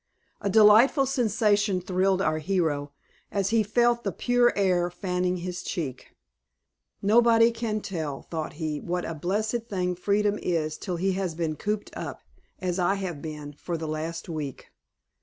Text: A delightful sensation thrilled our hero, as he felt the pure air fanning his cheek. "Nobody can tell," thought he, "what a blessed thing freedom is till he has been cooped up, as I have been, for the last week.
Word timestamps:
A 0.41 0.49
delightful 0.49 1.05
sensation 1.05 1.79
thrilled 1.79 2.23
our 2.23 2.39
hero, 2.39 2.91
as 3.31 3.51
he 3.51 3.61
felt 3.61 4.03
the 4.03 4.11
pure 4.11 4.51
air 4.57 4.89
fanning 4.89 5.37
his 5.37 5.61
cheek. 5.61 6.15
"Nobody 7.03 7.51
can 7.51 7.81
tell," 7.81 8.23
thought 8.23 8.53
he, 8.53 8.79
"what 8.79 9.05
a 9.05 9.13
blessed 9.13 9.65
thing 9.69 9.93
freedom 9.93 10.39
is 10.41 10.79
till 10.79 10.95
he 10.95 11.11
has 11.11 11.35
been 11.35 11.55
cooped 11.55 11.95
up, 11.95 12.21
as 12.57 12.79
I 12.79 12.95
have 12.95 13.21
been, 13.21 13.53
for 13.53 13.77
the 13.77 13.87
last 13.87 14.27
week. 14.27 14.71